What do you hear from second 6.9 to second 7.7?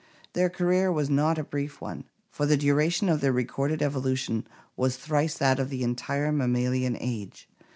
age.